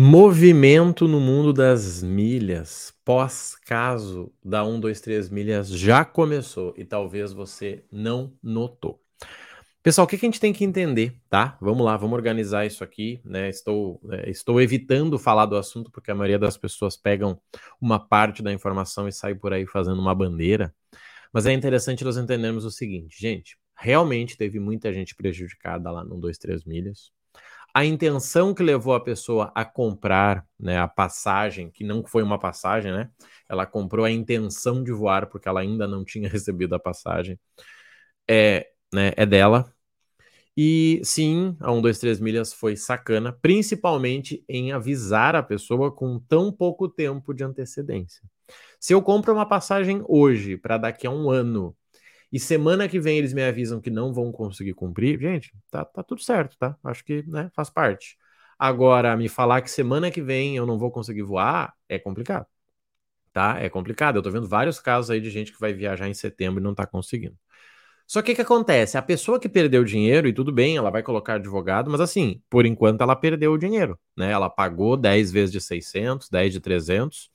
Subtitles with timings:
[0.00, 7.32] Movimento no mundo das milhas, pós-caso da 1, 2, 3 milhas já começou e talvez
[7.32, 9.02] você não notou.
[9.82, 11.58] Pessoal, o que, a gente tem que entender, tá?
[11.60, 13.48] Vamos lá, vamos organizar isso aqui, né?
[13.48, 17.36] Estou, é, estou evitando falar do assunto porque a maioria das pessoas pegam
[17.80, 20.72] uma parte da informação e sai por aí fazendo uma bandeira.
[21.32, 23.58] Mas é interessante nós entendermos o seguinte, gente.
[23.76, 27.17] Realmente teve muita gente prejudicada lá no 2, 3 milhas
[27.74, 32.38] a intenção que levou a pessoa a comprar né, a passagem, que não foi uma
[32.38, 33.10] passagem, né?
[33.48, 37.38] Ela comprou a intenção de voar porque ela ainda não tinha recebido a passagem.
[38.28, 39.72] É, né, é dela.
[40.56, 46.18] E sim, a 1, 2, 3 milhas foi sacana, principalmente em avisar a pessoa com
[46.18, 48.22] tão pouco tempo de antecedência.
[48.80, 51.76] Se eu compro uma passagem hoje para daqui a um ano
[52.32, 56.02] e semana que vem eles me avisam que não vão conseguir cumprir, gente, tá, tá
[56.02, 56.76] tudo certo, tá?
[56.84, 58.16] Acho que né, faz parte.
[58.58, 62.46] Agora, me falar que semana que vem eu não vou conseguir voar é complicado.
[63.32, 63.58] Tá?
[63.60, 64.16] É complicado.
[64.16, 66.74] Eu tô vendo vários casos aí de gente que vai viajar em setembro e não
[66.74, 67.36] tá conseguindo.
[68.06, 68.96] Só que o que acontece?
[68.96, 72.64] A pessoa que perdeu dinheiro, e tudo bem, ela vai colocar advogado, mas assim, por
[72.64, 74.32] enquanto ela perdeu o dinheiro, né?
[74.32, 77.30] Ela pagou 10 vezes de 600, 10 de 300,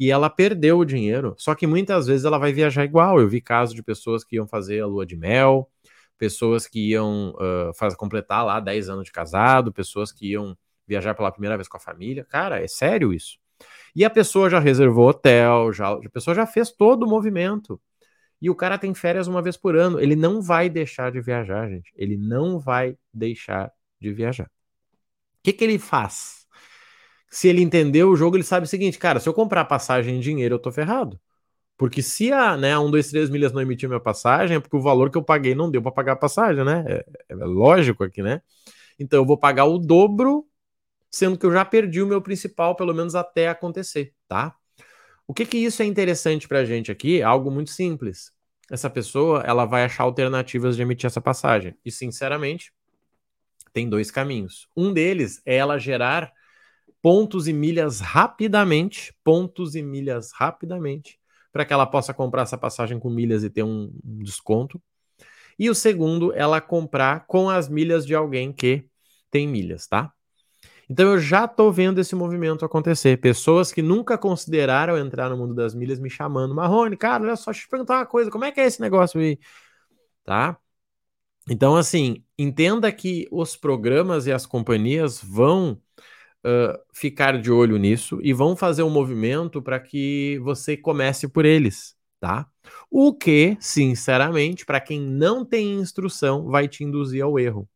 [0.00, 1.34] e ela perdeu o dinheiro.
[1.36, 3.20] Só que muitas vezes ela vai viajar igual.
[3.20, 5.70] Eu vi casos de pessoas que iam fazer a lua de mel,
[6.16, 10.56] pessoas que iam uh, faz, completar lá 10 anos de casado, pessoas que iam
[10.88, 12.24] viajar pela primeira vez com a família.
[12.24, 13.38] Cara, é sério isso.
[13.94, 17.78] E a pessoa já reservou hotel, já, a pessoa já fez todo o movimento.
[18.40, 20.00] E o cara tem férias uma vez por ano.
[20.00, 21.92] Ele não vai deixar de viajar, gente.
[21.94, 24.46] Ele não vai deixar de viajar.
[24.46, 26.39] O que, que ele faz?
[27.30, 30.20] Se ele entendeu o jogo, ele sabe o seguinte, cara, se eu comprar passagem em
[30.20, 31.18] dinheiro, eu tô ferrado.
[31.78, 34.76] Porque se a, né, a 1, 2, 3 milhas não emitiu minha passagem, é porque
[34.76, 36.84] o valor que eu paguei não deu para pagar a passagem, né?
[36.86, 38.42] É, é, lógico aqui, né?
[38.98, 40.46] Então eu vou pagar o dobro,
[41.10, 44.54] sendo que eu já perdi o meu principal, pelo menos até acontecer, tá?
[45.26, 47.20] O que que isso é interessante pra gente aqui?
[47.20, 48.32] É algo muito simples.
[48.70, 51.74] Essa pessoa, ela vai achar alternativas de emitir essa passagem.
[51.84, 52.72] E, sinceramente,
[53.72, 54.68] tem dois caminhos.
[54.76, 56.32] Um deles é ela gerar
[57.02, 61.18] pontos e milhas rapidamente, pontos e milhas rapidamente,
[61.52, 64.80] para que ela possa comprar essa passagem com milhas e ter um, desconto.
[65.58, 68.86] E o segundo, ela comprar com as milhas de alguém que
[69.30, 70.12] tem milhas, tá?
[70.88, 73.20] Então eu já tô vendo esse movimento acontecer.
[73.20, 76.54] Pessoas que nunca consideraram entrar no mundo das milhas me chamando.
[76.54, 78.80] Marrone, cara, olha só, deixa eu te perguntar uma coisa, como é que é esse
[78.80, 79.38] negócio aí?
[80.24, 80.58] Tá?
[81.48, 85.80] Então, assim, entenda que os programas e as companhias vão
[86.44, 91.44] uh, ficar de olho nisso e vão fazer um movimento para que você comece por
[91.44, 92.46] eles, tá?
[92.90, 97.68] O que, sinceramente, para quem não tem instrução, vai te induzir ao erro,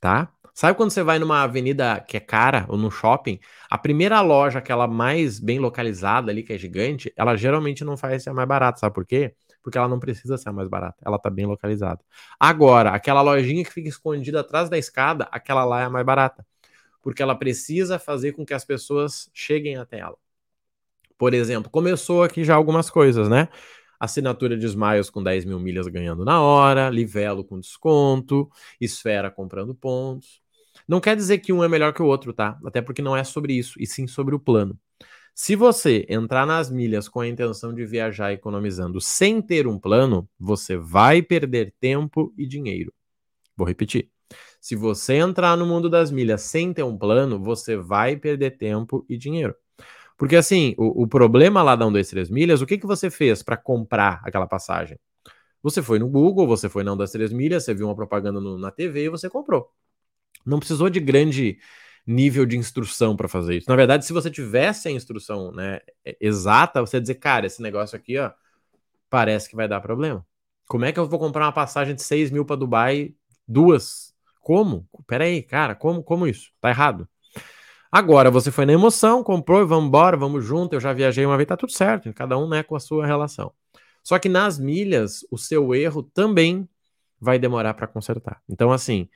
[0.00, 0.32] tá?
[0.54, 3.38] Sabe quando você vai numa avenida que é cara ou no shopping,
[3.70, 8.22] a primeira loja, aquela mais bem localizada ali, que é gigante, ela geralmente não faz
[8.22, 9.34] ser a mais barata, sabe por quê?
[9.62, 12.00] Porque ela não precisa ser a mais barata, ela tá bem localizada.
[12.40, 16.46] Agora, aquela lojinha que fica escondida atrás da escada, aquela lá é a mais barata
[17.06, 20.16] porque ela precisa fazer com que as pessoas cheguem até ela.
[21.16, 23.48] Por exemplo, começou aqui já algumas coisas, né?
[24.00, 28.50] Assinatura de Smiles com 10 mil milhas ganhando na hora, Livelo com desconto,
[28.80, 30.42] Esfera comprando pontos.
[30.88, 32.58] Não quer dizer que um é melhor que o outro, tá?
[32.66, 34.76] Até porque não é sobre isso, e sim sobre o plano.
[35.32, 40.28] Se você entrar nas milhas com a intenção de viajar economizando sem ter um plano,
[40.36, 42.92] você vai perder tempo e dinheiro.
[43.56, 44.15] Vou repetir.
[44.66, 49.06] Se você entrar no mundo das milhas sem ter um plano, você vai perder tempo
[49.08, 49.54] e dinheiro.
[50.18, 53.08] Porque assim, o, o problema lá da 1, 2, 3 milhas, o que, que você
[53.08, 54.98] fez para comprar aquela passagem?
[55.62, 58.40] Você foi no Google, você foi na 1, 2, 3 milhas, você viu uma propaganda
[58.40, 59.70] no, na TV e você comprou.
[60.44, 61.60] Não precisou de grande
[62.04, 63.70] nível de instrução para fazer isso.
[63.70, 65.78] Na verdade, se você tivesse a instrução né,
[66.20, 68.32] exata, você ia dizer, cara, esse negócio aqui, ó,
[69.08, 70.26] parece que vai dar problema.
[70.66, 73.14] Como é que eu vou comprar uma passagem de 6 mil para Dubai,
[73.46, 74.15] duas
[74.46, 74.88] como?
[75.08, 76.52] Peraí, cara, como, como isso?
[76.60, 77.08] Tá errado.
[77.90, 80.72] Agora você foi na emoção, comprou e vamos embora, vamos junto.
[80.76, 83.52] Eu já viajei uma vez, tá tudo certo, cada um né, com a sua relação.
[84.04, 86.68] Só que nas milhas, o seu erro também
[87.20, 88.40] vai demorar para consertar.
[88.48, 89.08] Então, assim,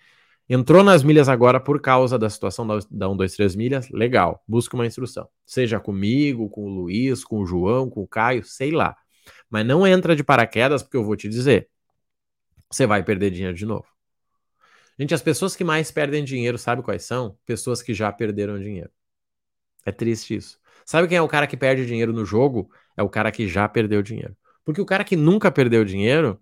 [0.49, 4.43] entrou nas milhas agora por causa da situação da, da 1, 2, 3 milhas, legal,
[4.49, 5.29] busca uma instrução.
[5.47, 8.97] Seja comigo, com o Luiz, com o João, com o Caio, sei lá.
[9.49, 11.69] Mas não entra de paraquedas, porque eu vou te dizer,
[12.69, 13.87] você vai perder dinheiro de novo.
[15.01, 17.35] Gente, as pessoas que mais perdem dinheiro, sabe quais são?
[17.47, 18.91] Pessoas que já perderam dinheiro.
[19.87, 20.59] É triste isso.
[20.85, 22.71] Sabe quem é o cara que perde dinheiro no jogo?
[22.95, 24.37] É o cara que já perdeu dinheiro.
[24.63, 26.39] Porque o cara que nunca perdeu dinheiro,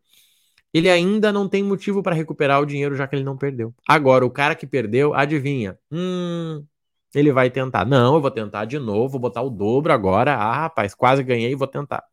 [0.75, 3.75] ele ainda não tem motivo para recuperar o dinheiro já que ele não perdeu.
[3.89, 5.79] Agora, o cara que perdeu, adivinha?
[5.93, 6.65] Hum,
[7.15, 7.85] ele vai tentar.
[7.87, 10.35] Não, eu vou tentar de novo, vou botar o dobro agora.
[10.35, 12.05] Ah, rapaz, quase ganhei, vou tentar.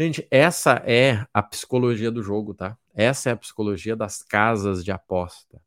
[0.00, 2.76] Gente, essa é a psicologia do jogo, tá?
[2.94, 5.60] Essa é a psicologia das casas de aposta.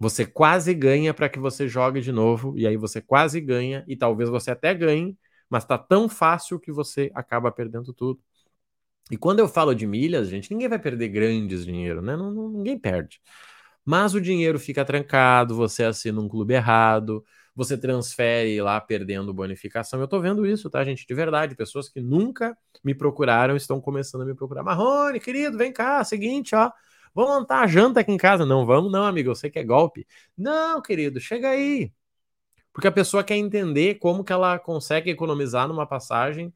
[0.00, 3.96] Você quase ganha para que você jogue de novo, e aí você quase ganha, e
[3.96, 5.16] talvez você até ganhe,
[5.50, 8.20] mas tá tão fácil que você acaba perdendo tudo.
[9.10, 12.16] E quando eu falo de milhas, gente, ninguém vai perder grandes dinheiro, né?
[12.16, 13.20] Não, não, ninguém perde.
[13.84, 17.24] Mas o dinheiro fica trancado, você assina um clube errado,
[17.54, 20.00] você transfere lá perdendo bonificação.
[20.00, 21.06] Eu tô vendo isso, tá, gente?
[21.06, 24.62] De verdade, pessoas que nunca me procuraram estão começando a me procurar.
[24.62, 26.70] Marrone, querido, vem cá, seguinte, ó.
[27.14, 28.46] Vamos montar a janta aqui em casa?
[28.46, 30.06] Não, vamos não, amigo, eu sei que é golpe.
[30.36, 31.92] Não, querido, chega aí.
[32.72, 36.52] Porque a pessoa quer entender como que ela consegue economizar numa passagem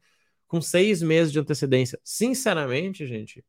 [0.47, 1.99] com seis meses de antecedência.
[2.03, 3.45] Sinceramente, gente,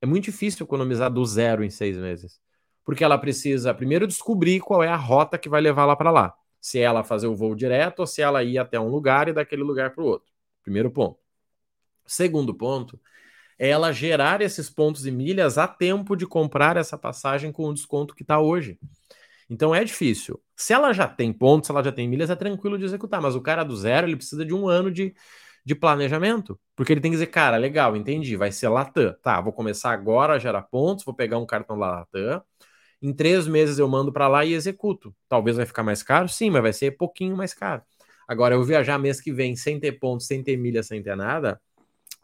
[0.00, 2.40] é muito difícil economizar do zero em seis meses.
[2.84, 6.34] Porque ela precisa primeiro descobrir qual é a rota que vai levar lá para lá.
[6.64, 9.62] Se ela fazer o voo direto ou se ela ir até um lugar e daquele
[9.62, 10.32] lugar para o outro.
[10.62, 11.18] Primeiro ponto.
[12.06, 12.98] Segundo ponto
[13.58, 17.74] é ela gerar esses pontos e milhas a tempo de comprar essa passagem com o
[17.74, 18.78] desconto que está hoje.
[19.50, 20.42] Então é difícil.
[20.56, 23.20] Se ela já tem pontos, se ela já tem milhas, é tranquilo de executar.
[23.20, 25.14] Mas o cara do zero, ele precisa de um ano de,
[25.66, 26.58] de planejamento.
[26.74, 29.14] Porque ele tem que dizer, cara, legal, entendi, vai ser Latam.
[29.22, 32.42] Tá, vou começar agora a gerar pontos, vou pegar um cartão da Latam.
[33.04, 35.14] Em três meses eu mando para lá e executo.
[35.28, 36.26] Talvez vai ficar mais caro?
[36.26, 37.82] Sim, mas vai ser pouquinho mais caro.
[38.26, 41.60] Agora, eu viajar mês que vem sem ter pontos, sem ter milha, sem ter nada,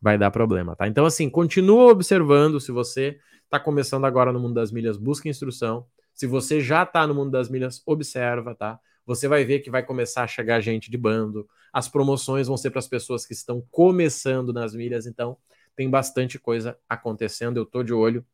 [0.01, 0.89] vai dar problema, tá?
[0.89, 2.59] Então, assim, continua observando.
[2.59, 5.85] Se você está começando agora no mundo das milhas, busca instrução.
[6.15, 8.81] Se você já está no mundo das milhas, observa, tá?
[9.05, 11.47] Você vai ver que vai começar a chegar gente de bando.
[11.71, 15.37] As promoções vão ser para as pessoas que estão começando nas milhas, então
[15.77, 17.59] tem bastante coisa acontecendo.
[17.59, 18.25] Eu tô de olho.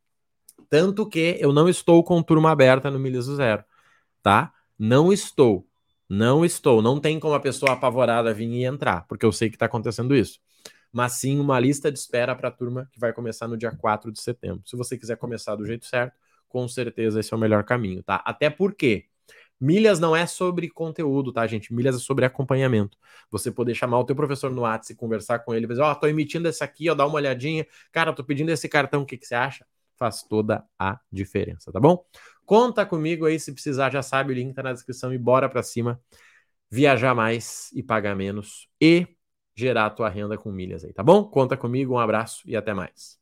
[0.69, 3.63] Tanto que eu não estou com turma aberta no Milhas do Zero,
[4.21, 4.53] tá?
[4.77, 5.67] Não estou.
[6.09, 6.81] Não estou.
[6.81, 10.15] Não tem como a pessoa apavorada vir e entrar, porque eu sei que está acontecendo
[10.15, 10.39] isso.
[10.91, 14.11] Mas sim uma lista de espera para a turma que vai começar no dia 4
[14.11, 14.63] de setembro.
[14.65, 16.13] Se você quiser começar do jeito certo,
[16.47, 18.21] com certeza esse é o melhor caminho, tá?
[18.25, 19.05] Até porque
[19.59, 21.73] milhas não é sobre conteúdo, tá, gente?
[21.73, 22.97] Milhas é sobre acompanhamento.
[23.29, 25.95] Você poder chamar o teu professor no WhatsApp e conversar com ele, dizer, ó, oh,
[25.95, 27.67] tô emitindo esse aqui, ó, dá uma olhadinha.
[27.91, 29.65] Cara, tô pedindo esse cartão, o que, que você acha?
[29.97, 32.05] Faz toda a diferença, tá bom?
[32.45, 35.63] Conta comigo aí, se precisar, já sabe, o link tá na descrição e bora pra
[35.63, 35.99] cima.
[36.71, 39.07] Viajar mais e pagar menos e
[39.55, 41.23] gerar tua renda com milhas aí, tá bom?
[41.25, 43.17] Conta comigo, um abraço e até mais.